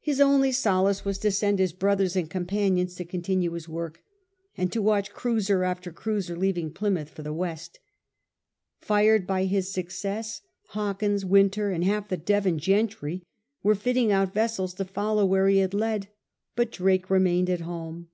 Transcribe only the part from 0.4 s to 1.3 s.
solace was to